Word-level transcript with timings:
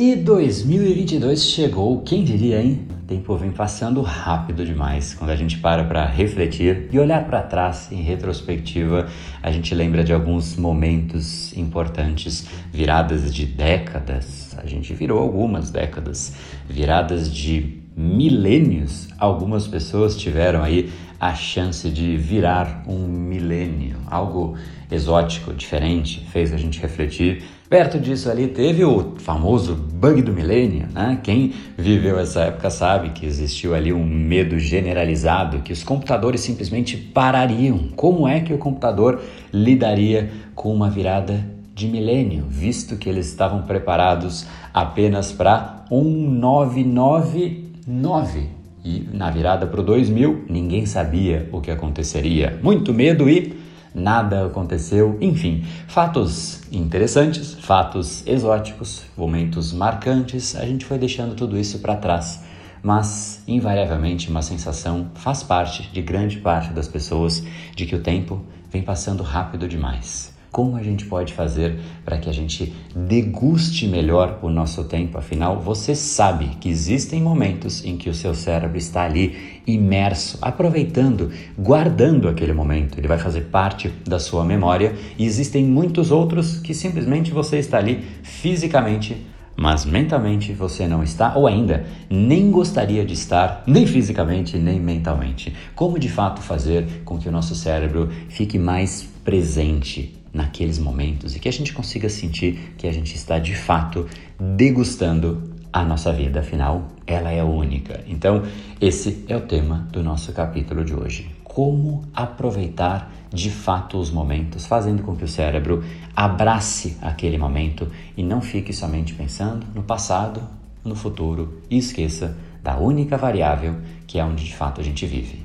E 0.00 0.14
2022 0.14 1.42
chegou, 1.42 2.02
quem 2.02 2.22
diria, 2.22 2.62
hein? 2.62 2.86
O 3.02 3.04
tempo 3.08 3.34
vem 3.34 3.50
passando 3.50 4.00
rápido 4.00 4.64
demais. 4.64 5.12
Quando 5.12 5.30
a 5.30 5.34
gente 5.34 5.58
para 5.58 5.82
para 5.82 6.06
refletir 6.06 6.88
e 6.92 7.00
olhar 7.00 7.26
para 7.26 7.42
trás 7.42 7.90
em 7.90 8.00
retrospectiva, 8.00 9.08
a 9.42 9.50
gente 9.50 9.74
lembra 9.74 10.04
de 10.04 10.12
alguns 10.12 10.54
momentos 10.54 11.52
importantes, 11.56 12.46
viradas 12.72 13.34
de 13.34 13.44
décadas. 13.44 14.56
A 14.56 14.66
gente 14.66 14.94
virou 14.94 15.18
algumas 15.18 15.72
décadas, 15.72 16.32
viradas 16.68 17.34
de 17.34 17.82
milênios. 17.96 19.08
Algumas 19.18 19.66
pessoas 19.66 20.16
tiveram 20.16 20.62
aí 20.62 20.92
a 21.18 21.34
chance 21.34 21.90
de 21.90 22.16
virar 22.16 22.84
um 22.86 23.08
milênio, 23.08 23.96
algo 24.06 24.56
exótico, 24.88 25.52
diferente, 25.52 26.24
fez 26.30 26.52
a 26.52 26.56
gente 26.56 26.80
refletir. 26.80 27.42
Perto 27.68 28.00
disso 28.00 28.30
ali 28.30 28.48
teve 28.48 28.82
o 28.82 29.12
famoso 29.18 29.74
bug 29.74 30.22
do 30.22 30.32
milênio, 30.32 30.88
né? 30.94 31.20
Quem 31.22 31.52
viveu 31.76 32.18
essa 32.18 32.44
época 32.44 32.70
sabe 32.70 33.10
que 33.10 33.26
existiu 33.26 33.74
ali 33.74 33.92
um 33.92 34.06
medo 34.06 34.58
generalizado 34.58 35.58
que 35.58 35.70
os 35.70 35.82
computadores 35.82 36.40
simplesmente 36.40 36.96
parariam. 36.96 37.90
Como 37.94 38.26
é 38.26 38.40
que 38.40 38.54
o 38.54 38.58
computador 38.58 39.20
lidaria 39.52 40.30
com 40.54 40.72
uma 40.72 40.88
virada 40.88 41.44
de 41.74 41.88
milênio, 41.88 42.46
visto 42.48 42.96
que 42.96 43.06
eles 43.06 43.28
estavam 43.28 43.60
preparados 43.62 44.46
apenas 44.72 45.30
para 45.30 45.84
1999 45.90 48.48
e 48.82 49.06
na 49.12 49.30
virada 49.30 49.66
para 49.66 49.80
o 49.80 49.84
2000 49.84 50.46
ninguém 50.48 50.86
sabia 50.86 51.46
o 51.52 51.60
que 51.60 51.70
aconteceria. 51.70 52.58
Muito 52.62 52.94
medo 52.94 53.28
e 53.28 53.67
nada 53.94 54.46
aconteceu. 54.46 55.16
Enfim, 55.20 55.64
fatos 55.86 56.62
interessantes, 56.70 57.54
fatos 57.54 58.26
exóticos, 58.26 59.04
momentos 59.16 59.72
marcantes, 59.72 60.54
a 60.56 60.64
gente 60.64 60.84
foi 60.84 60.98
deixando 60.98 61.34
tudo 61.34 61.58
isso 61.58 61.78
para 61.80 61.96
trás. 61.96 62.42
Mas, 62.82 63.42
invariavelmente, 63.46 64.30
uma 64.30 64.42
sensação 64.42 65.10
faz 65.14 65.42
parte 65.42 65.90
de 65.92 66.00
grande 66.00 66.38
parte 66.38 66.72
das 66.72 66.86
pessoas 66.86 67.42
de 67.74 67.86
que 67.86 67.96
o 67.96 68.00
tempo 68.00 68.44
vem 68.70 68.82
passando 68.82 69.22
rápido 69.22 69.66
demais. 69.66 70.37
Como 70.58 70.74
a 70.74 70.82
gente 70.82 71.04
pode 71.04 71.34
fazer 71.34 71.78
para 72.04 72.18
que 72.18 72.28
a 72.28 72.32
gente 72.32 72.74
deguste 72.92 73.86
melhor 73.86 74.40
o 74.42 74.50
nosso 74.50 74.82
tempo? 74.82 75.16
Afinal, 75.16 75.60
você 75.60 75.94
sabe 75.94 76.46
que 76.60 76.68
existem 76.68 77.22
momentos 77.22 77.84
em 77.84 77.96
que 77.96 78.10
o 78.10 78.14
seu 78.14 78.34
cérebro 78.34 78.76
está 78.76 79.04
ali 79.04 79.60
imerso, 79.64 80.36
aproveitando, 80.42 81.30
guardando 81.56 82.28
aquele 82.28 82.52
momento. 82.52 82.98
Ele 82.98 83.06
vai 83.06 83.18
fazer 83.18 83.42
parte 83.42 83.88
da 84.04 84.18
sua 84.18 84.44
memória 84.44 84.96
e 85.16 85.24
existem 85.24 85.64
muitos 85.64 86.10
outros 86.10 86.58
que 86.58 86.74
simplesmente 86.74 87.30
você 87.30 87.58
está 87.60 87.78
ali 87.78 88.02
fisicamente 88.24 89.16
mas 89.60 89.84
mentalmente 89.84 90.52
você 90.52 90.86
não 90.86 91.02
está, 91.02 91.34
ou 91.34 91.44
ainda 91.44 91.84
nem 92.08 92.48
gostaria 92.48 93.04
de 93.04 93.14
estar, 93.14 93.64
nem 93.66 93.88
fisicamente, 93.88 94.56
nem 94.56 94.78
mentalmente. 94.78 95.52
Como 95.74 95.98
de 95.98 96.08
fato 96.08 96.40
fazer 96.40 97.02
com 97.04 97.18
que 97.18 97.28
o 97.28 97.32
nosso 97.32 97.56
cérebro 97.56 98.08
fique 98.28 98.56
mais 98.56 99.02
presente 99.24 100.17
naqueles 100.38 100.78
momentos 100.78 101.34
e 101.34 101.40
que 101.40 101.48
a 101.48 101.52
gente 101.52 101.72
consiga 101.72 102.08
sentir 102.08 102.74
que 102.78 102.86
a 102.86 102.92
gente 102.92 103.16
está 103.16 103.40
de 103.40 103.56
fato 103.56 104.06
degustando 104.38 105.58
a 105.72 105.84
nossa 105.84 106.12
vida, 106.12 106.40
afinal, 106.40 106.88
ela 107.06 107.30
é 107.30 107.42
única. 107.42 108.02
Então, 108.06 108.42
esse 108.80 109.24
é 109.28 109.36
o 109.36 109.40
tema 109.40 109.86
do 109.92 110.02
nosso 110.02 110.32
capítulo 110.32 110.84
de 110.84 110.94
hoje. 110.94 111.28
Como 111.42 112.04
aproveitar 112.14 113.12
de 113.30 113.50
fato 113.50 113.98
os 113.98 114.10
momentos, 114.10 114.64
fazendo 114.64 115.02
com 115.02 115.14
que 115.14 115.24
o 115.24 115.28
cérebro 115.28 115.84
abrace 116.14 116.96
aquele 117.02 117.36
momento 117.36 117.88
e 118.16 118.22
não 118.22 118.40
fique 118.40 118.72
somente 118.72 119.12
pensando 119.14 119.66
no 119.74 119.82
passado, 119.82 120.40
no 120.84 120.94
futuro 120.94 121.60
e 121.68 121.76
esqueça 121.76 122.36
da 122.62 122.78
única 122.78 123.16
variável 123.16 123.76
que 124.06 124.18
é 124.18 124.24
onde 124.24 124.44
de 124.44 124.54
fato 124.54 124.80
a 124.80 124.84
gente 124.84 125.04
vive: 125.04 125.44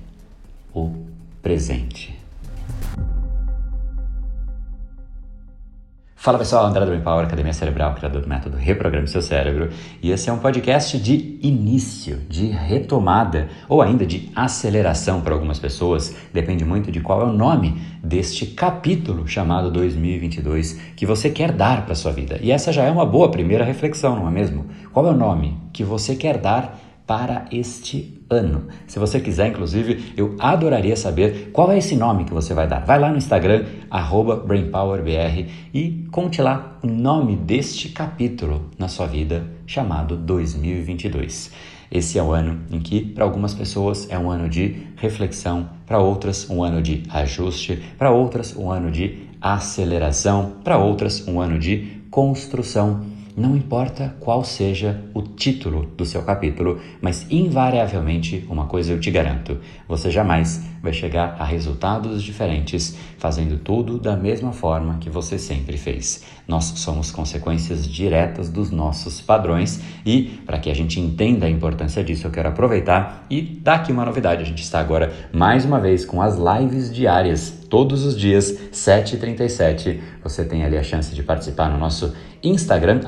o 0.73 0.93
presente. 1.41 2.22
Fala 6.23 6.37
pessoal, 6.37 6.65
André 6.65 6.85
do 6.85 6.91
Brain 6.91 7.01
Power, 7.01 7.25
Academia 7.25 7.51
Cerebral, 7.51 7.95
criador 7.95 8.21
do 8.21 8.29
método 8.29 8.55
Reprograme 8.55 9.09
Seu 9.09 9.21
Cérebro. 9.21 9.71
E 10.01 10.09
esse 10.09 10.29
é 10.29 10.31
um 10.31 10.37
podcast 10.37 10.97
de 10.97 11.37
início, 11.43 12.15
de 12.29 12.45
retomada 12.45 13.49
ou 13.67 13.81
ainda 13.81 14.05
de 14.05 14.31
aceleração 14.33 15.19
para 15.19 15.33
algumas 15.33 15.59
pessoas. 15.59 16.15
Depende 16.31 16.63
muito 16.63 16.89
de 16.93 17.01
qual 17.01 17.23
é 17.23 17.25
o 17.25 17.33
nome 17.33 17.77
deste 18.01 18.45
capítulo 18.45 19.27
chamado 19.27 19.69
2022 19.69 20.79
que 20.95 21.05
você 21.05 21.29
quer 21.29 21.51
dar 21.51 21.85
para 21.85 21.93
sua 21.93 22.13
vida. 22.13 22.39
E 22.41 22.53
essa 22.53 22.71
já 22.71 22.83
é 22.83 22.89
uma 22.89 23.05
boa 23.05 23.29
primeira 23.29 23.65
reflexão, 23.65 24.15
não 24.15 24.25
é 24.25 24.31
mesmo? 24.31 24.67
Qual 24.93 25.05
é 25.05 25.09
o 25.09 25.17
nome 25.17 25.57
que 25.73 25.83
você 25.83 26.15
quer 26.15 26.37
dar 26.37 26.79
para 27.05 27.43
este 27.51 28.22
ano. 28.33 28.67
Se 28.87 28.99
você 28.99 29.19
quiser, 29.19 29.47
inclusive, 29.47 30.13
eu 30.17 30.35
adoraria 30.39 30.95
saber 30.95 31.51
qual 31.53 31.71
é 31.71 31.77
esse 31.77 31.95
nome 31.95 32.25
que 32.25 32.33
você 32.33 32.53
vai 32.53 32.67
dar. 32.67 32.85
Vai 32.85 32.99
lá 32.99 33.09
no 33.09 33.17
Instagram, 33.17 33.65
BrainPowerBR 34.45 35.47
e 35.73 36.05
conte 36.11 36.41
lá 36.41 36.77
o 36.83 36.87
nome 36.87 37.35
deste 37.35 37.89
capítulo 37.89 38.69
na 38.77 38.87
sua 38.87 39.07
vida 39.07 39.45
chamado 39.65 40.17
2022. 40.17 41.51
Esse 41.91 42.17
é 42.17 42.23
o 42.23 42.31
ano 42.31 42.59
em 42.71 42.79
que, 42.79 43.01
para 43.01 43.23
algumas 43.23 43.53
pessoas, 43.53 44.09
é 44.09 44.17
um 44.17 44.31
ano 44.31 44.49
de 44.49 44.87
reflexão, 44.97 45.69
para 45.85 45.99
outras, 45.99 46.49
um 46.49 46.63
ano 46.63 46.81
de 46.81 47.03
ajuste, 47.09 47.83
para 47.99 48.09
outras, 48.09 48.55
um 48.57 48.71
ano 48.71 48.89
de 48.89 49.27
aceleração, 49.39 50.53
para 50.63 50.77
outras, 50.77 51.27
um 51.27 51.39
ano 51.39 51.59
de 51.59 52.01
construção 52.09 53.12
não 53.35 53.55
importa 53.55 54.15
qual 54.19 54.43
seja 54.43 55.03
o 55.13 55.21
título 55.21 55.85
do 55.97 56.05
seu 56.05 56.21
capítulo, 56.23 56.79
mas 57.01 57.25
invariavelmente 57.29 58.45
uma 58.49 58.65
coisa 58.65 58.93
eu 58.93 58.99
te 58.99 59.09
garanto: 59.09 59.57
você 59.87 60.11
jamais 60.11 60.63
vai 60.81 60.93
chegar 60.93 61.37
a 61.39 61.45
resultados 61.45 62.21
diferentes 62.21 62.97
fazendo 63.17 63.57
tudo 63.57 63.97
da 63.97 64.17
mesma 64.17 64.51
forma 64.51 64.97
que 64.99 65.09
você 65.09 65.39
sempre 65.39 65.77
fez. 65.77 66.23
Nós 66.47 66.65
somos 66.65 67.09
consequências 67.09 67.87
diretas 67.87 68.49
dos 68.49 68.69
nossos 68.69 69.21
padrões 69.21 69.81
e, 70.05 70.41
para 70.45 70.59
que 70.59 70.69
a 70.69 70.75
gente 70.75 70.99
entenda 70.99 71.45
a 71.45 71.49
importância 71.49 72.03
disso, 72.03 72.27
eu 72.27 72.31
quero 72.31 72.49
aproveitar 72.49 73.25
e 73.29 73.41
dar 73.41 73.75
aqui 73.75 73.91
uma 73.91 74.05
novidade. 74.05 74.43
A 74.43 74.45
gente 74.45 74.61
está 74.61 74.79
agora 74.79 75.13
mais 75.31 75.63
uma 75.63 75.79
vez 75.79 76.03
com 76.03 76.21
as 76.21 76.37
lives 76.37 76.93
diárias 76.93 77.62
todos 77.73 78.05
os 78.05 78.15
dias, 78.15 78.55
7h37. 78.71 79.99
Você 80.21 80.45
tem 80.45 80.63
ali 80.63 80.77
a 80.77 80.83
chance 80.83 81.15
de 81.15 81.23
participar 81.23 81.71
no 81.71 81.79
nosso 81.79 82.13
Instagram, 82.43 82.99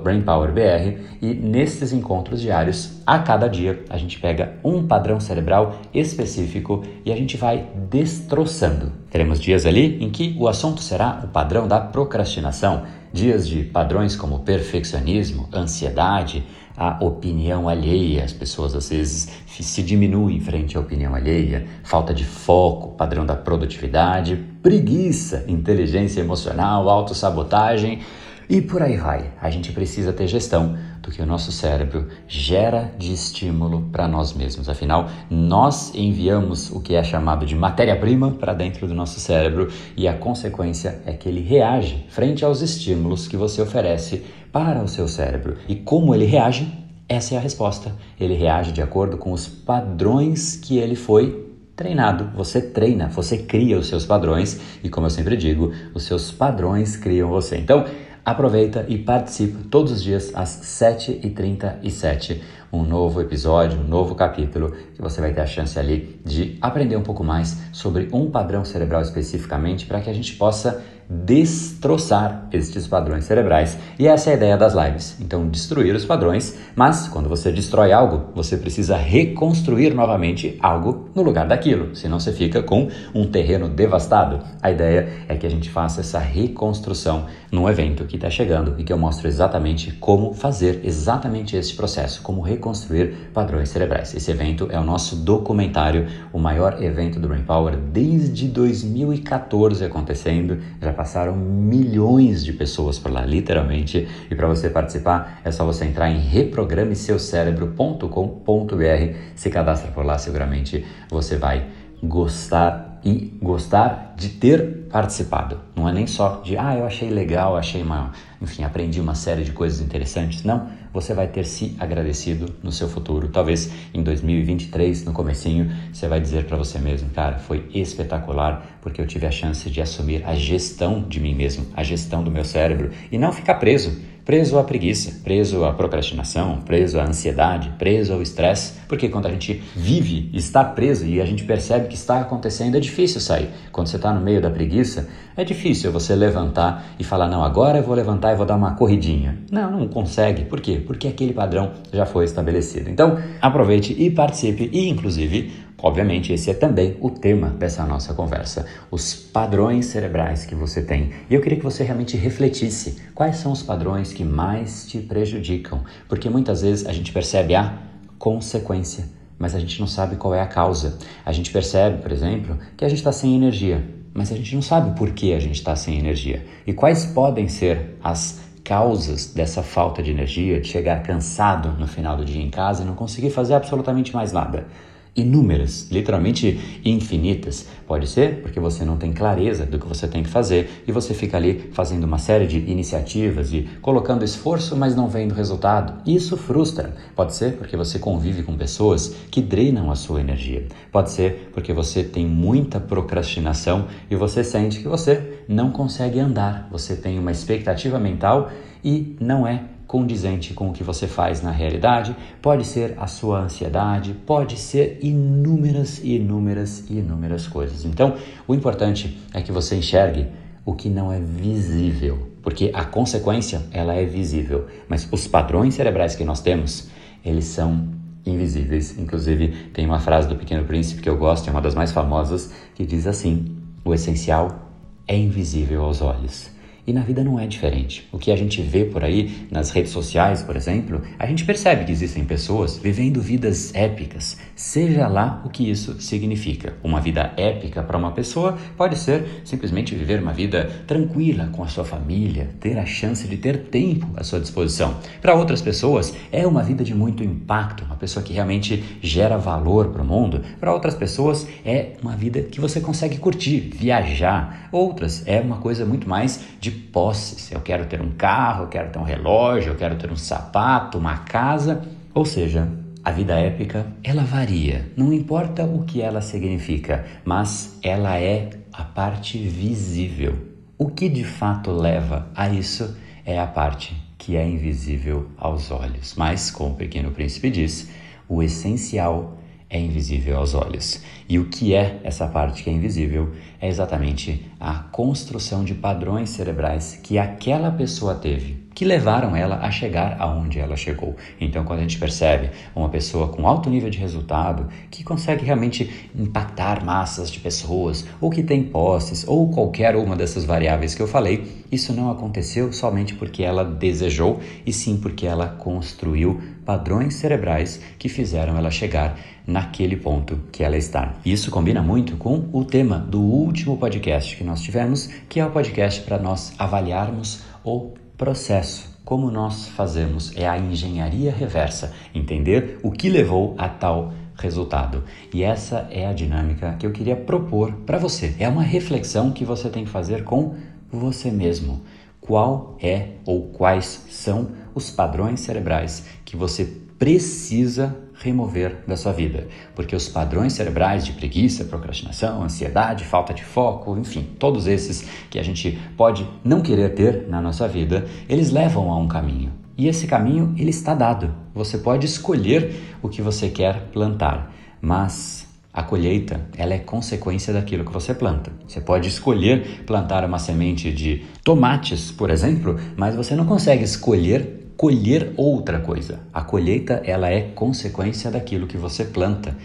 BrainPowerBR, 0.00 0.96
e 1.20 1.34
nesses 1.34 1.92
encontros 1.92 2.40
diários, 2.40 3.02
a 3.04 3.18
cada 3.18 3.48
dia, 3.48 3.82
a 3.90 3.98
gente 3.98 4.20
pega 4.20 4.60
um 4.62 4.86
padrão 4.86 5.18
cerebral 5.18 5.74
específico 5.92 6.84
e 7.04 7.10
a 7.10 7.16
gente 7.16 7.36
vai 7.36 7.66
destroçando. 7.90 8.92
Teremos 9.10 9.40
dias 9.40 9.66
ali 9.66 10.00
em 10.00 10.08
que 10.08 10.36
o 10.38 10.46
assunto 10.46 10.82
será 10.82 11.20
o 11.24 11.26
padrão 11.26 11.66
da 11.66 11.80
procrastinação, 11.80 12.84
dias 13.12 13.48
de 13.48 13.64
padrões 13.64 14.14
como 14.14 14.38
perfeccionismo, 14.38 15.48
ansiedade, 15.52 16.44
a 16.76 17.02
opinião 17.04 17.68
alheia. 17.68 18.24
As 18.24 18.32
pessoas 18.32 18.74
às 18.74 18.88
vezes 18.88 19.28
se 19.46 19.82
diminuem 19.82 20.40
frente 20.40 20.76
à 20.76 20.80
opinião 20.80 21.14
alheia, 21.14 21.66
falta 21.82 22.12
de 22.12 22.24
foco, 22.24 22.96
padrão 22.96 23.24
da 23.24 23.36
produtividade, 23.36 24.36
preguiça, 24.62 25.44
inteligência 25.48 26.20
emocional, 26.20 26.88
autossabotagem 26.88 28.00
e 28.48 28.60
por 28.60 28.82
aí 28.82 28.96
vai. 28.96 29.32
A 29.40 29.50
gente 29.50 29.72
precisa 29.72 30.12
ter 30.12 30.26
gestão 30.26 30.76
do 31.02 31.10
que 31.10 31.20
o 31.20 31.26
nosso 31.26 31.50
cérebro 31.50 32.08
gera 32.28 32.92
de 32.96 33.12
estímulo 33.12 33.88
para 33.90 34.06
nós 34.06 34.32
mesmos. 34.32 34.68
Afinal, 34.68 35.10
nós 35.28 35.92
enviamos 35.94 36.70
o 36.70 36.80
que 36.80 36.94
é 36.94 37.02
chamado 37.02 37.44
de 37.44 37.56
matéria-prima 37.56 38.30
para 38.30 38.54
dentro 38.54 38.86
do 38.86 38.94
nosso 38.94 39.18
cérebro 39.18 39.70
e 39.96 40.06
a 40.06 40.16
consequência 40.16 41.02
é 41.04 41.12
que 41.12 41.28
ele 41.28 41.40
reage 41.40 42.06
frente 42.08 42.44
aos 42.44 42.62
estímulos 42.62 43.26
que 43.26 43.36
você 43.36 43.60
oferece 43.60 44.24
para 44.52 44.82
o 44.82 44.88
seu 44.88 45.08
cérebro. 45.08 45.56
E 45.68 45.74
como 45.74 46.14
ele 46.14 46.24
reage? 46.24 46.80
Essa 47.08 47.34
é 47.34 47.38
a 47.38 47.40
resposta. 47.40 47.92
Ele 48.18 48.34
reage 48.34 48.72
de 48.72 48.80
acordo 48.80 49.18
com 49.18 49.32
os 49.32 49.48
padrões 49.48 50.56
que 50.56 50.78
ele 50.78 50.94
foi 50.94 51.52
treinado. 51.74 52.30
Você 52.36 52.60
treina, 52.60 53.08
você 53.08 53.38
cria 53.38 53.78
os 53.78 53.88
seus 53.88 54.06
padrões 54.06 54.60
e, 54.82 54.88
como 54.88 55.06
eu 55.06 55.10
sempre 55.10 55.36
digo, 55.36 55.72
os 55.94 56.04
seus 56.04 56.30
padrões 56.30 56.96
criam 56.96 57.28
você. 57.28 57.58
Então, 57.58 57.84
Aproveita 58.24 58.86
e 58.88 58.96
participe 58.98 59.64
todos 59.64 59.90
os 59.90 60.00
dias 60.00 60.30
às 60.32 60.48
7h37. 60.48 62.40
Um 62.72 62.84
novo 62.84 63.20
episódio, 63.20 63.80
um 63.80 63.82
novo 63.82 64.14
capítulo, 64.14 64.76
que 64.94 65.02
você 65.02 65.20
vai 65.20 65.32
ter 65.32 65.40
a 65.40 65.46
chance 65.46 65.76
ali 65.76 66.20
de 66.24 66.56
aprender 66.60 66.96
um 66.96 67.02
pouco 67.02 67.24
mais 67.24 67.58
sobre 67.72 68.08
um 68.12 68.30
padrão 68.30 68.64
cerebral 68.64 69.02
especificamente 69.02 69.86
para 69.86 70.00
que 70.00 70.08
a 70.08 70.12
gente 70.12 70.36
possa 70.36 70.84
destroçar 71.24 72.48
estes 72.52 72.86
padrões 72.86 73.24
cerebrais. 73.24 73.78
E 73.98 74.06
essa 74.06 74.30
é 74.30 74.32
a 74.32 74.36
ideia 74.36 74.56
das 74.56 74.74
lives. 74.74 75.16
Então, 75.20 75.48
destruir 75.48 75.94
os 75.94 76.04
padrões, 76.04 76.56
mas 76.74 77.08
quando 77.08 77.28
você 77.28 77.52
destrói 77.52 77.92
algo, 77.92 78.30
você 78.34 78.56
precisa 78.56 78.96
reconstruir 78.96 79.94
novamente 79.94 80.58
algo 80.60 81.10
no 81.14 81.22
lugar 81.22 81.46
daquilo, 81.46 81.94
senão 81.94 82.18
você 82.18 82.32
fica 82.32 82.62
com 82.62 82.88
um 83.14 83.26
terreno 83.26 83.68
devastado. 83.68 84.40
A 84.60 84.70
ideia 84.70 85.08
é 85.28 85.36
que 85.36 85.46
a 85.46 85.50
gente 85.50 85.70
faça 85.70 86.00
essa 86.00 86.18
reconstrução 86.18 87.26
num 87.50 87.68
evento 87.68 88.04
que 88.04 88.16
está 88.16 88.30
chegando 88.30 88.74
e 88.78 88.84
que 88.84 88.92
eu 88.92 88.98
mostro 88.98 89.28
exatamente 89.28 89.92
como 89.92 90.32
fazer 90.32 90.80
exatamente 90.84 91.56
esse 91.56 91.74
processo, 91.74 92.22
como 92.22 92.40
reconstruir 92.40 93.30
padrões 93.34 93.68
cerebrais. 93.68 94.14
Esse 94.14 94.30
evento 94.30 94.68
é 94.70 94.78
o 94.78 94.84
nosso 94.84 95.16
documentário, 95.16 96.06
o 96.32 96.38
maior 96.38 96.82
evento 96.82 97.20
do 97.20 97.28
Brain 97.28 97.42
Power 97.42 97.76
desde 97.76 98.48
2014 98.48 99.84
acontecendo. 99.84 100.58
Já 100.80 100.92
passaram 101.02 101.34
milhões 101.34 102.44
de 102.44 102.52
pessoas 102.52 102.96
por 102.96 103.10
lá, 103.10 103.26
literalmente. 103.26 104.06
E 104.30 104.36
para 104.36 104.46
você 104.46 104.70
participar, 104.70 105.40
é 105.44 105.50
só 105.50 105.64
você 105.64 105.84
entrar 105.84 106.08
em 106.08 106.20
reprogrameseucerebro.com.br, 106.20 109.16
se 109.34 109.50
cadastra 109.50 109.90
por 109.90 110.04
lá, 110.04 110.16
seguramente 110.16 110.86
você 111.10 111.36
vai 111.36 111.66
gostar 112.00 112.81
e 113.04 113.32
gostar 113.40 114.14
de 114.16 114.28
ter 114.28 114.86
participado. 114.90 115.58
Não 115.74 115.88
é 115.88 115.92
nem 115.92 116.06
só 116.06 116.40
de, 116.44 116.56
ah, 116.56 116.76
eu 116.76 116.86
achei 116.86 117.08
legal, 117.08 117.56
achei 117.56 117.82
uma, 117.82 118.12
enfim, 118.40 118.62
aprendi 118.62 119.00
uma 119.00 119.14
série 119.14 119.42
de 119.42 119.52
coisas 119.52 119.80
interessantes. 119.80 120.44
Não, 120.44 120.68
você 120.92 121.14
vai 121.14 121.26
ter 121.26 121.44
se 121.46 121.74
agradecido 121.80 122.54
no 122.62 122.70
seu 122.70 122.88
futuro. 122.88 123.28
Talvez 123.28 123.72
em 123.94 124.02
2023, 124.02 125.04
no 125.04 125.12
comecinho, 125.12 125.72
você 125.92 126.06
vai 126.06 126.20
dizer 126.20 126.44
para 126.44 126.56
você 126.56 126.78
mesmo, 126.78 127.08
cara, 127.10 127.38
foi 127.38 127.68
espetacular 127.74 128.78
porque 128.82 129.00
eu 129.00 129.06
tive 129.06 129.26
a 129.26 129.30
chance 129.30 129.68
de 129.70 129.80
assumir 129.80 130.22
a 130.26 130.34
gestão 130.34 131.02
de 131.02 131.18
mim 131.18 131.34
mesmo, 131.34 131.66
a 131.74 131.82
gestão 131.82 132.22
do 132.22 132.30
meu 132.30 132.44
cérebro 132.44 132.90
e 133.10 133.16
não 133.16 133.32
ficar 133.32 133.54
preso 133.54 134.11
preso 134.24 134.58
à 134.58 134.64
preguiça, 134.64 135.20
preso 135.24 135.64
à 135.64 135.72
procrastinação, 135.72 136.60
preso 136.60 136.98
à 136.98 137.04
ansiedade, 137.04 137.72
preso 137.78 138.12
ao 138.12 138.22
estresse, 138.22 138.74
porque 138.88 139.08
quando 139.08 139.26
a 139.26 139.30
gente 139.30 139.62
vive, 139.74 140.30
está 140.32 140.62
preso 140.64 141.06
e 141.06 141.20
a 141.20 141.24
gente 141.24 141.44
percebe 141.44 141.88
que 141.88 141.94
está 141.94 142.20
acontecendo, 142.20 142.76
é 142.76 142.80
difícil 142.80 143.20
sair. 143.20 143.48
Quando 143.70 143.88
você 143.88 143.96
está 143.96 144.12
no 144.12 144.20
meio 144.20 144.40
da 144.40 144.50
preguiça, 144.50 145.08
é 145.36 145.44
difícil 145.44 145.90
você 145.90 146.14
levantar 146.14 146.84
e 146.98 147.04
falar, 147.04 147.28
não, 147.28 147.42
agora 147.42 147.78
eu 147.78 147.82
vou 147.82 147.94
levantar 147.94 148.32
e 148.32 148.36
vou 148.36 148.46
dar 148.46 148.56
uma 148.56 148.74
corridinha. 148.74 149.38
Não, 149.50 149.70
não 149.70 149.88
consegue. 149.88 150.44
Por 150.44 150.60
quê? 150.60 150.82
Porque 150.86 151.08
aquele 151.08 151.32
padrão 151.32 151.72
já 151.92 152.04
foi 152.04 152.24
estabelecido. 152.24 152.90
Então, 152.90 153.18
aproveite 153.40 153.94
e 153.98 154.10
participe 154.10 154.68
e, 154.72 154.88
inclusive, 154.88 155.52
Obviamente, 155.82 156.32
esse 156.32 156.48
é 156.48 156.54
também 156.54 156.96
o 157.00 157.10
tema 157.10 157.48
dessa 157.48 157.84
nossa 157.84 158.14
conversa, 158.14 158.64
os 158.88 159.14
padrões 159.14 159.86
cerebrais 159.86 160.46
que 160.46 160.54
você 160.54 160.80
tem. 160.80 161.10
E 161.28 161.34
eu 161.34 161.40
queria 161.40 161.58
que 161.58 161.64
você 161.64 161.82
realmente 161.82 162.16
refletisse 162.16 163.02
quais 163.12 163.36
são 163.36 163.50
os 163.50 163.64
padrões 163.64 164.12
que 164.12 164.22
mais 164.22 164.86
te 164.86 164.98
prejudicam, 164.98 165.82
porque 166.08 166.30
muitas 166.30 166.62
vezes 166.62 166.86
a 166.86 166.92
gente 166.92 167.12
percebe 167.12 167.56
a 167.56 167.78
consequência, 168.16 169.06
mas 169.36 169.56
a 169.56 169.58
gente 169.58 169.80
não 169.80 169.88
sabe 169.88 170.14
qual 170.14 170.32
é 170.32 170.40
a 170.40 170.46
causa. 170.46 170.98
A 171.26 171.32
gente 171.32 171.50
percebe, 171.50 172.00
por 172.00 172.12
exemplo, 172.12 172.56
que 172.76 172.84
a 172.84 172.88
gente 172.88 172.98
está 172.98 173.10
sem 173.10 173.34
energia, 173.34 173.84
mas 174.14 174.30
a 174.30 174.36
gente 174.36 174.54
não 174.54 174.62
sabe 174.62 174.96
por 174.96 175.10
que 175.10 175.34
a 175.34 175.40
gente 175.40 175.56
está 175.56 175.74
sem 175.74 175.98
energia 175.98 176.46
e 176.64 176.72
quais 176.72 177.06
podem 177.06 177.48
ser 177.48 177.96
as 178.04 178.40
causas 178.62 179.34
dessa 179.34 179.64
falta 179.64 180.00
de 180.00 180.12
energia, 180.12 180.60
de 180.60 180.68
chegar 180.68 181.02
cansado 181.02 181.76
no 181.76 181.88
final 181.88 182.16
do 182.16 182.24
dia 182.24 182.40
em 182.40 182.50
casa 182.50 182.84
e 182.84 182.86
não 182.86 182.94
conseguir 182.94 183.30
fazer 183.30 183.54
absolutamente 183.54 184.14
mais 184.14 184.30
nada 184.30 184.68
inúmeras, 185.14 185.88
literalmente 185.90 186.80
infinitas. 186.84 187.66
Pode 187.86 188.06
ser 188.06 188.40
porque 188.40 188.58
você 188.58 188.84
não 188.84 188.96
tem 188.96 189.12
clareza 189.12 189.66
do 189.66 189.78
que 189.78 189.86
você 189.86 190.08
tem 190.08 190.22
que 190.22 190.28
fazer 190.28 190.82
e 190.86 190.92
você 190.92 191.12
fica 191.12 191.36
ali 191.36 191.70
fazendo 191.72 192.04
uma 192.04 192.18
série 192.18 192.46
de 192.46 192.58
iniciativas 192.58 193.52
e 193.52 193.68
colocando 193.82 194.24
esforço, 194.24 194.76
mas 194.76 194.96
não 194.96 195.08
vendo 195.08 195.34
resultado. 195.34 196.00
Isso 196.06 196.36
frustra. 196.36 196.94
Pode 197.14 197.34
ser 197.34 197.56
porque 197.56 197.76
você 197.76 197.98
convive 197.98 198.42
com 198.42 198.56
pessoas 198.56 199.14
que 199.30 199.42
drenam 199.42 199.90
a 199.90 199.94
sua 199.94 200.20
energia. 200.20 200.66
Pode 200.90 201.10
ser 201.10 201.50
porque 201.52 201.72
você 201.72 202.02
tem 202.02 202.26
muita 202.26 202.80
procrastinação 202.80 203.86
e 204.10 204.16
você 204.16 204.42
sente 204.42 204.80
que 204.80 204.88
você 204.88 205.40
não 205.46 205.70
consegue 205.70 206.18
andar. 206.18 206.68
Você 206.70 206.96
tem 206.96 207.18
uma 207.18 207.30
expectativa 207.32 207.98
mental 207.98 208.50
e 208.82 209.16
não 209.20 209.46
é 209.46 209.64
condizente 209.92 210.54
com 210.54 210.70
o 210.70 210.72
que 210.72 210.82
você 210.82 211.06
faz 211.06 211.42
na 211.42 211.50
realidade, 211.50 212.16
pode 212.40 212.64
ser 212.64 212.94
a 212.96 213.06
sua 213.06 213.40
ansiedade, 213.40 214.14
pode 214.24 214.56
ser 214.58 214.98
inúmeras 215.02 216.02
inúmeras 216.02 216.88
inúmeras 216.88 217.46
coisas. 217.46 217.84
Então, 217.84 218.16
o 218.48 218.54
importante 218.54 219.20
é 219.34 219.42
que 219.42 219.52
você 219.52 219.76
enxergue 219.76 220.28
o 220.64 220.72
que 220.72 220.88
não 220.88 221.12
é 221.12 221.20
visível, 221.20 222.30
porque 222.42 222.70
a 222.72 222.86
consequência 222.86 223.64
ela 223.70 223.92
é 223.92 224.06
visível, 224.06 224.66
mas 224.88 225.06
os 225.12 225.26
padrões 225.26 225.74
cerebrais 225.74 226.16
que 226.16 226.24
nós 226.24 226.40
temos, 226.40 226.88
eles 227.22 227.44
são 227.44 227.88
invisíveis. 228.24 228.98
Inclusive, 228.98 229.48
tem 229.74 229.84
uma 229.84 230.00
frase 230.00 230.26
do 230.26 230.36
Pequeno 230.36 230.64
Príncipe 230.64 231.02
que 231.02 231.08
eu 231.10 231.18
gosto, 231.18 231.48
é 231.48 231.50
uma 231.50 231.60
das 231.60 231.74
mais 231.74 231.92
famosas, 231.92 232.50
que 232.74 232.86
diz 232.86 233.06
assim: 233.06 233.58
"O 233.84 233.92
essencial 233.92 234.70
é 235.06 235.18
invisível 235.18 235.84
aos 235.84 236.00
olhos". 236.00 236.50
E 236.84 236.92
na 236.92 237.02
vida 237.02 237.22
não 237.22 237.38
é 237.38 237.46
diferente. 237.46 238.08
O 238.10 238.18
que 238.18 238.32
a 238.32 238.36
gente 238.36 238.60
vê 238.60 238.84
por 238.84 239.04
aí 239.04 239.46
nas 239.52 239.70
redes 239.70 239.92
sociais, 239.92 240.42
por 240.42 240.56
exemplo, 240.56 241.00
a 241.16 241.26
gente 241.26 241.44
percebe 241.44 241.84
que 241.84 241.92
existem 241.92 242.24
pessoas 242.24 242.76
vivendo 242.76 243.20
vidas 243.20 243.72
épicas, 243.72 244.36
seja 244.56 245.06
lá 245.06 245.40
o 245.44 245.48
que 245.48 245.70
isso 245.70 246.00
significa. 246.00 246.74
Uma 246.82 247.00
vida 247.00 247.32
épica 247.36 247.84
para 247.84 247.96
uma 247.96 248.10
pessoa 248.10 248.58
pode 248.76 248.98
ser 248.98 249.42
simplesmente 249.44 249.94
viver 249.94 250.20
uma 250.20 250.32
vida 250.32 250.82
tranquila 250.84 251.50
com 251.52 251.62
a 251.62 251.68
sua 251.68 251.84
família, 251.84 252.50
ter 252.58 252.76
a 252.76 252.84
chance 252.84 253.28
de 253.28 253.36
ter 253.36 253.58
tempo 253.66 254.08
à 254.16 254.24
sua 254.24 254.40
disposição. 254.40 254.96
Para 255.20 255.36
outras 255.36 255.62
pessoas, 255.62 256.12
é 256.32 256.44
uma 256.48 256.64
vida 256.64 256.82
de 256.82 256.96
muito 256.96 257.22
impacto, 257.22 257.84
uma 257.84 257.94
pessoa 257.94 258.24
que 258.24 258.32
realmente 258.32 258.82
gera 259.00 259.38
valor 259.38 259.90
para 259.90 260.02
o 260.02 260.04
mundo. 260.04 260.42
Para 260.58 260.74
outras 260.74 260.96
pessoas, 260.96 261.46
é 261.64 261.92
uma 262.02 262.16
vida 262.16 262.42
que 262.42 262.60
você 262.60 262.80
consegue 262.80 263.18
curtir, 263.18 263.70
viajar. 263.72 264.68
Outras, 264.72 265.22
é 265.26 265.40
uma 265.40 265.58
coisa 265.58 265.84
muito 265.84 266.08
mais 266.08 266.40
de 266.58 266.71
posses. 266.72 267.50
Eu 267.52 267.60
quero 267.60 267.86
ter 267.86 268.00
um 268.00 268.10
carro, 268.10 268.64
eu 268.64 268.68
quero 268.68 268.90
ter 268.90 268.98
um 268.98 269.04
relógio, 269.04 269.72
eu 269.72 269.76
quero 269.76 269.96
ter 269.96 270.10
um 270.10 270.16
sapato, 270.16 270.98
uma 270.98 271.18
casa. 271.18 271.82
Ou 272.14 272.24
seja, 272.24 272.68
a 273.04 273.10
vida 273.10 273.38
épica, 273.38 273.86
ela 274.02 274.22
varia. 274.22 274.90
Não 274.96 275.12
importa 275.12 275.64
o 275.64 275.84
que 275.84 276.00
ela 276.00 276.20
significa, 276.20 277.04
mas 277.24 277.78
ela 277.82 278.18
é 278.18 278.50
a 278.72 278.84
parte 278.84 279.38
visível. 279.38 280.36
O 280.78 280.88
que 280.88 281.08
de 281.08 281.24
fato 281.24 281.70
leva 281.70 282.28
a 282.34 282.48
isso 282.48 282.96
é 283.24 283.38
a 283.38 283.46
parte 283.46 283.94
que 284.18 284.36
é 284.36 284.46
invisível 284.46 285.30
aos 285.36 285.70
olhos. 285.70 286.14
Mas, 286.16 286.50
como 286.50 286.74
o 286.74 286.76
pequeno 286.76 287.10
príncipe 287.10 287.50
diz, 287.50 287.90
o 288.28 288.42
essencial 288.42 289.36
é 289.72 289.80
invisível 289.80 290.36
aos 290.36 290.54
olhos. 290.54 291.02
E 291.28 291.38
o 291.38 291.48
que 291.48 291.74
é 291.74 291.98
essa 292.04 292.28
parte 292.28 292.62
que 292.62 292.70
é 292.70 292.72
invisível? 292.72 293.32
É 293.60 293.66
exatamente 293.66 294.46
a 294.60 294.74
construção 294.74 295.64
de 295.64 295.74
padrões 295.74 296.30
cerebrais 296.30 297.00
que 297.02 297.18
aquela 297.18 297.70
pessoa 297.72 298.14
teve 298.14 298.61
que 298.74 298.84
levaram 298.84 299.34
ela 299.36 299.56
a 299.56 299.70
chegar 299.70 300.16
aonde 300.18 300.58
ela 300.58 300.76
chegou. 300.76 301.16
Então, 301.40 301.64
quando 301.64 301.80
a 301.80 301.82
gente 301.82 301.98
percebe 301.98 302.50
uma 302.74 302.88
pessoa 302.88 303.28
com 303.28 303.46
alto 303.46 303.68
nível 303.68 303.90
de 303.90 303.98
resultado, 303.98 304.68
que 304.90 305.04
consegue 305.04 305.44
realmente 305.44 306.10
impactar 306.14 306.84
massas 306.84 307.30
de 307.30 307.40
pessoas, 307.40 308.06
ou 308.20 308.30
que 308.30 308.42
tem 308.42 308.62
posses, 308.62 309.26
ou 309.26 309.50
qualquer 309.50 309.96
uma 309.96 310.16
dessas 310.16 310.44
variáveis 310.44 310.94
que 310.94 311.02
eu 311.02 311.08
falei, 311.08 311.64
isso 311.70 311.92
não 311.92 312.10
aconteceu 312.10 312.72
somente 312.72 313.14
porque 313.14 313.42
ela 313.42 313.64
desejou, 313.64 314.40
e 314.66 314.72
sim 314.72 314.96
porque 314.96 315.26
ela 315.26 315.46
construiu 315.46 316.40
padrões 316.64 317.14
cerebrais 317.14 317.80
que 317.98 318.08
fizeram 318.08 318.56
ela 318.56 318.70
chegar 318.70 319.18
naquele 319.46 319.96
ponto 319.96 320.38
que 320.52 320.62
ela 320.62 320.76
está. 320.76 321.14
Isso 321.24 321.50
combina 321.50 321.82
muito 321.82 322.16
com 322.16 322.48
o 322.52 322.64
tema 322.64 322.98
do 322.98 323.20
último 323.20 323.76
podcast 323.76 324.36
que 324.36 324.44
nós 324.44 324.60
tivemos, 324.60 325.08
que 325.28 325.40
é 325.40 325.46
o 325.46 325.50
podcast 325.50 326.00
para 326.02 326.18
nós 326.18 326.52
avaliarmos 326.58 327.42
o 327.64 327.92
processo. 328.16 328.92
Como 329.04 329.30
nós 329.30 329.68
fazemos 329.68 330.32
é 330.36 330.48
a 330.48 330.58
engenharia 330.58 331.32
reversa, 331.32 331.92
entender 332.14 332.78
o 332.82 332.90
que 332.90 333.08
levou 333.08 333.54
a 333.58 333.68
tal 333.68 334.12
resultado. 334.36 335.04
E 335.32 335.42
essa 335.42 335.88
é 335.90 336.06
a 336.06 336.12
dinâmica 336.12 336.76
que 336.78 336.86
eu 336.86 336.92
queria 336.92 337.16
propor 337.16 337.72
para 337.86 337.98
você. 337.98 338.34
É 338.38 338.48
uma 338.48 338.62
reflexão 338.62 339.30
que 339.32 339.44
você 339.44 339.68
tem 339.68 339.84
que 339.84 339.90
fazer 339.90 340.24
com 340.24 340.54
você 340.90 341.30
mesmo. 341.30 341.82
Qual 342.20 342.76
é 342.80 343.14
ou 343.24 343.48
quais 343.48 344.04
são 344.08 344.52
os 344.74 344.90
padrões 344.90 345.40
cerebrais 345.40 346.06
que 346.24 346.36
você 346.36 346.80
precisa 347.02 347.96
remover 348.14 348.84
da 348.86 348.96
sua 348.96 349.10
vida, 349.12 349.48
porque 349.74 349.96
os 349.96 350.08
padrões 350.08 350.52
cerebrais 350.52 351.04
de 351.04 351.10
preguiça, 351.10 351.64
procrastinação, 351.64 352.44
ansiedade, 352.44 353.02
falta 353.02 353.34
de 353.34 353.42
foco, 353.42 353.98
enfim, 353.98 354.24
todos 354.38 354.68
esses 354.68 355.04
que 355.28 355.36
a 355.36 355.42
gente 355.42 355.76
pode 355.96 356.24
não 356.44 356.60
querer 356.60 356.94
ter 356.94 357.26
na 357.28 357.40
nossa 357.40 357.66
vida, 357.66 358.06
eles 358.28 358.52
levam 358.52 358.88
a 358.88 358.96
um 358.96 359.08
caminho. 359.08 359.52
E 359.76 359.88
esse 359.88 360.06
caminho 360.06 360.54
ele 360.56 360.70
está 360.70 360.94
dado. 360.94 361.34
Você 361.52 361.76
pode 361.76 362.06
escolher 362.06 362.72
o 363.02 363.08
que 363.08 363.20
você 363.20 363.48
quer 363.48 363.88
plantar, 363.92 364.54
mas 364.80 365.44
a 365.72 365.82
colheita, 365.82 366.46
ela 366.56 366.72
é 366.72 366.78
consequência 366.78 367.52
daquilo 367.52 367.84
que 367.84 367.92
você 367.92 368.14
planta. 368.14 368.52
Você 368.68 368.80
pode 368.80 369.08
escolher 369.08 369.82
plantar 369.84 370.24
uma 370.24 370.38
semente 370.38 370.92
de 370.92 371.24
tomates, 371.42 372.12
por 372.12 372.30
exemplo, 372.30 372.78
mas 372.96 373.16
você 373.16 373.34
não 373.34 373.44
consegue 373.44 373.82
escolher 373.82 374.61
colher 374.76 375.32
outra 375.36 375.80
coisa. 375.80 376.20
A 376.32 376.42
colheita 376.42 377.02
ela 377.04 377.30
é 377.30 377.42
consequência 377.54 378.30
daquilo 378.30 378.66
que 378.66 378.76
você 378.76 379.04
planta. 379.04 379.56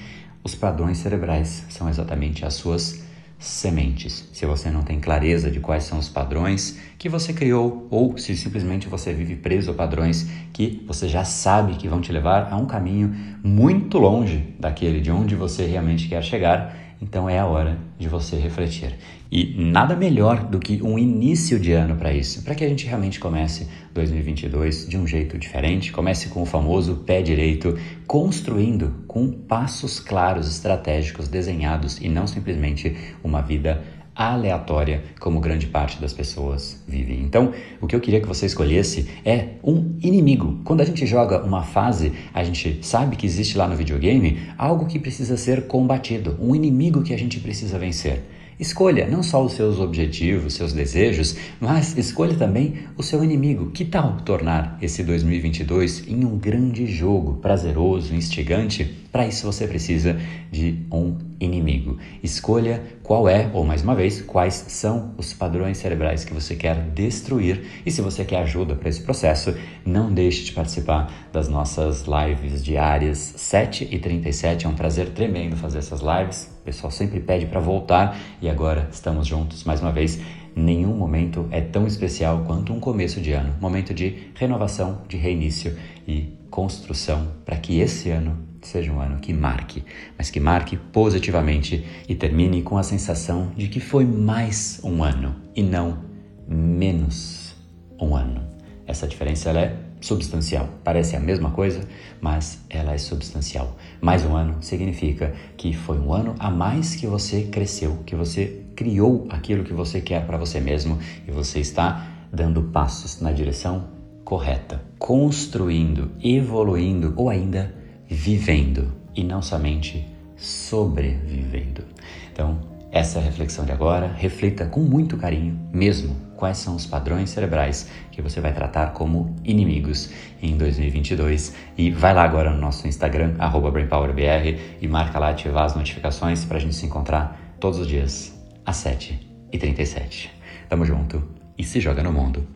os 0.43 0.55
padrões 0.55 0.99
cerebrais 0.99 1.65
são 1.69 1.89
exatamente 1.89 2.45
as 2.45 2.53
suas 2.53 3.03
sementes. 3.39 4.27
Se 4.33 4.45
você 4.45 4.69
não 4.71 4.81
tem 4.81 4.99
clareza 4.99 5.51
de 5.51 5.59
quais 5.59 5.83
são 5.83 5.99
os 5.99 6.09
padrões 6.09 6.79
que 6.97 7.07
você 7.07 7.33
criou, 7.33 7.87
ou 7.91 8.17
se 8.17 8.35
simplesmente 8.35 8.87
você 8.87 9.13
vive 9.13 9.35
preso 9.35 9.71
a 9.71 9.73
padrões 9.73 10.27
que 10.51 10.83
você 10.87 11.07
já 11.07 11.23
sabe 11.23 11.75
que 11.75 11.87
vão 11.87 12.01
te 12.01 12.11
levar 12.11 12.51
a 12.51 12.57
um 12.57 12.65
caminho 12.65 13.13
muito 13.43 13.99
longe 13.99 14.55
daquele 14.59 15.01
de 15.01 15.11
onde 15.11 15.35
você 15.35 15.65
realmente 15.65 16.07
quer 16.07 16.23
chegar, 16.23 16.75
então 16.99 17.29
é 17.29 17.37
a 17.37 17.45
hora 17.45 17.77
de 17.99 18.09
você 18.09 18.37
refletir. 18.37 18.95
E 19.31 19.53
nada 19.55 19.95
melhor 19.95 20.45
do 20.45 20.57
que 20.57 20.81
um 20.81 20.97
início 20.97 21.59
de 21.59 21.73
ano 21.73 21.95
para 21.95 22.11
isso, 22.11 22.43
para 22.43 22.55
que 22.55 22.63
a 22.63 22.69
gente 22.69 22.87
realmente 22.87 23.19
comece 23.19 23.67
2022 23.97 24.87
de 24.87 24.97
um 24.97 25.07
jeito 25.07 25.37
diferente, 25.37 25.91
comece 25.91 26.29
com 26.29 26.41
o 26.41 26.45
famoso 26.45 26.97
pé 26.97 27.21
direito, 27.21 27.77
construindo 28.05 29.03
com 29.07 29.31
passos 29.31 29.99
claros, 29.99 30.47
estratégicos, 30.47 31.27
desenhados 31.27 31.99
e 31.99 32.07
não 32.07 32.27
simplesmente 32.27 32.95
uma 33.23 33.41
vida 33.41 33.83
aleatória, 34.15 35.03
como 35.19 35.39
grande 35.39 35.67
parte 35.67 36.01
das 36.01 36.11
pessoas 36.11 36.83
vivem. 36.87 37.21
Então, 37.21 37.53
o 37.79 37.85
que 37.85 37.95
eu 37.95 37.99
queria 37.99 38.19
que 38.19 38.27
você 38.27 38.47
escolhesse 38.47 39.07
é 39.23 39.49
um 39.63 39.95
inimigo. 40.01 40.59
Quando 40.63 40.81
a 40.81 40.85
gente 40.85 41.05
joga 41.05 41.43
uma 41.43 41.61
fase, 41.61 42.13
a 42.33 42.43
gente 42.43 42.79
sabe 42.81 43.15
que 43.15 43.27
existe 43.27 43.57
lá 43.57 43.67
no 43.67 43.75
videogame 43.75 44.39
algo 44.57 44.87
que 44.87 44.97
precisa 44.97 45.37
ser 45.37 45.67
combatido, 45.67 46.35
um 46.39 46.55
inimigo 46.55 47.03
que 47.03 47.13
a 47.13 47.17
gente 47.17 47.39
precisa 47.39 47.77
vencer. 47.77 48.23
Escolha 48.59 49.07
não 49.07 49.21
só 49.21 49.45
os 49.45 49.53
seus 49.53 49.79
objetivos, 49.79 50.55
seus 50.55 50.73
desejos, 50.73 51.35
mas 51.59 51.95
escolha 51.95 52.35
também 52.35 52.73
o 52.97 53.03
seu 53.03 53.23
inimigo. 53.23 53.69
Que 53.69 53.85
tal 53.85 54.17
tornar 54.21 54.79
esse 54.81 55.03
2022 55.03 56.07
em 56.07 56.25
um 56.25 56.37
grande 56.37 56.87
jogo, 56.87 57.35
prazeroso, 57.35 58.15
instigante? 58.15 58.97
Para 59.11 59.27
isso 59.27 59.45
você 59.45 59.67
precisa 59.67 60.19
de 60.51 60.79
um 60.91 61.17
inimigo. 61.39 61.97
Escolha 62.23 62.83
qual 63.03 63.29
é, 63.29 63.49
ou 63.53 63.63
mais 63.63 63.83
uma 63.83 63.95
vez, 63.95 64.21
quais 64.21 64.65
são 64.67 65.13
os 65.17 65.33
padrões 65.33 65.77
cerebrais 65.77 66.25
que 66.25 66.33
você 66.33 66.55
quer 66.55 66.81
destruir. 66.91 67.63
E 67.85 67.91
se 67.91 68.01
você 68.01 68.25
quer 68.25 68.41
ajuda 68.41 68.75
para 68.75 68.89
esse 68.89 69.01
processo, 69.01 69.55
não 69.85 70.11
deixe 70.11 70.45
de 70.45 70.51
participar 70.51 71.29
das 71.31 71.47
nossas 71.47 72.05
lives 72.05 72.63
diárias 72.63 73.33
7 73.37 73.87
e 73.91 73.99
37. 73.99 74.65
É 74.65 74.69
um 74.69 74.75
prazer 74.75 75.09
tremendo 75.09 75.55
fazer 75.55 75.77
essas 75.77 76.01
lives. 76.01 76.56
Pessoal 76.67 76.91
sempre 76.91 77.21
pede 77.21 77.45
para 77.45 77.61
voltar 77.61 78.19
e 78.41 78.49
agora 78.49 78.89
estamos 78.91 79.25
juntos 79.25 79.63
mais 79.63 79.79
uma 79.79 79.89
vez. 79.89 80.19
Nenhum 80.53 80.93
momento 80.93 81.47
é 81.49 81.61
tão 81.61 81.87
especial 81.87 82.43
quanto 82.45 82.73
um 82.73 82.79
começo 82.81 83.21
de 83.21 83.31
ano, 83.31 83.55
momento 83.61 83.93
de 83.93 84.33
renovação, 84.35 85.01
de 85.07 85.15
reinício 85.15 85.77
e 86.05 86.37
construção 86.51 87.31
para 87.45 87.55
que 87.55 87.79
esse 87.79 88.09
ano 88.09 88.37
seja 88.61 88.91
um 88.91 88.99
ano 88.99 89.17
que 89.21 89.31
marque, 89.31 89.81
mas 90.17 90.29
que 90.29 90.41
marque 90.41 90.75
positivamente 90.75 91.85
e 92.05 92.13
termine 92.13 92.61
com 92.61 92.77
a 92.77 92.83
sensação 92.83 93.53
de 93.55 93.69
que 93.69 93.79
foi 93.79 94.03
mais 94.03 94.81
um 94.83 95.01
ano 95.01 95.37
e 95.55 95.63
não 95.63 95.99
menos 96.45 97.55
um 97.97 98.13
ano. 98.13 98.45
Essa 98.85 99.07
diferença 99.07 99.51
é 99.51 99.86
substancial. 100.01 100.69
Parece 100.83 101.15
a 101.15 101.19
mesma 101.19 101.51
coisa, 101.51 101.81
mas 102.21 102.59
ela 102.69 102.93
é 102.93 102.97
substancial. 102.97 103.75
Mais 104.01 104.25
um 104.25 104.35
ano 104.35 104.57
significa 104.61 105.33
que 105.55 105.73
foi 105.73 105.97
um 105.97 106.13
ano 106.13 106.35
a 106.39 106.49
mais 106.49 106.95
que 106.95 107.07
você 107.07 107.43
cresceu, 107.43 107.99
que 108.05 108.15
você 108.15 108.63
criou 108.75 109.25
aquilo 109.29 109.63
que 109.63 109.73
você 109.73 109.99
quer 110.01 110.25
para 110.25 110.37
você 110.37 110.59
mesmo 110.59 110.99
e 111.27 111.31
você 111.31 111.59
está 111.59 112.07
dando 112.31 112.63
passos 112.63 113.21
na 113.21 113.31
direção 113.31 113.87
correta, 114.23 114.83
construindo, 114.99 116.11
evoluindo 116.21 117.13
ou 117.15 117.29
ainda 117.29 117.73
vivendo 118.07 118.91
e 119.15 119.23
não 119.23 119.41
somente 119.41 120.05
sobrevivendo. 120.35 121.83
Então, 122.31 122.59
essa 122.91 123.19
reflexão 123.19 123.65
de 123.65 123.71
agora. 123.71 124.11
Reflita 124.15 124.65
com 124.65 124.81
muito 124.81 125.17
carinho, 125.17 125.59
mesmo, 125.71 126.15
quais 126.35 126.57
são 126.57 126.75
os 126.75 126.85
padrões 126.85 127.29
cerebrais 127.29 127.89
que 128.11 128.21
você 128.21 128.39
vai 128.39 128.53
tratar 128.53 128.93
como 128.93 129.35
inimigos 129.43 130.11
em 130.41 130.57
2022. 130.57 131.55
E 131.77 131.91
vai 131.91 132.13
lá 132.13 132.23
agora 132.23 132.51
no 132.51 132.59
nosso 132.59 132.87
Instagram, 132.87 133.35
BrainPowerBR, 133.71 134.77
e 134.81 134.87
marca 134.87 135.19
lá 135.19 135.29
ativar 135.29 135.65
as 135.65 135.75
notificações 135.75 136.45
para 136.45 136.57
a 136.57 136.59
gente 136.59 136.75
se 136.75 136.85
encontrar 136.85 137.39
todos 137.59 137.79
os 137.79 137.87
dias 137.87 138.37
às 138.65 138.77
7h37. 138.77 140.29
Tamo 140.69 140.85
junto 140.85 141.23
e 141.57 141.63
se 141.63 141.79
joga 141.79 142.03
no 142.03 142.13
mundo, 142.13 142.47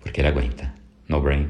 porque 0.00 0.20
ele 0.20 0.28
aguenta. 0.28 0.72
No 1.08 1.20
Brain 1.20 1.48